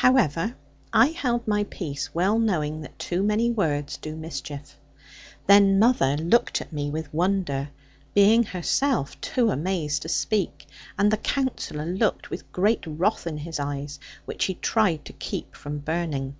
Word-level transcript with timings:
However, 0.00 0.54
I 0.90 1.08
held 1.08 1.46
my 1.46 1.64
peace, 1.64 2.14
well 2.14 2.38
knowing 2.38 2.80
that 2.80 2.98
too 2.98 3.22
many 3.22 3.50
words 3.50 3.98
do 3.98 4.16
mischief. 4.16 4.78
Then 5.46 5.78
mother 5.78 6.16
looked 6.16 6.62
at 6.62 6.72
me 6.72 6.88
with 6.88 7.12
wonder, 7.12 7.68
being 8.14 8.42
herself 8.44 9.20
too 9.20 9.50
amazed 9.50 10.00
to 10.00 10.08
speak; 10.08 10.64
and 10.98 11.10
the 11.12 11.18
Counsellor 11.18 11.84
looked, 11.84 12.30
with 12.30 12.50
great 12.52 12.86
wrath 12.86 13.26
in 13.26 13.36
his 13.36 13.60
eyes, 13.60 13.98
which 14.24 14.46
he 14.46 14.54
tried 14.54 15.04
to 15.04 15.12
keep 15.12 15.54
from 15.54 15.80
burning. 15.80 16.36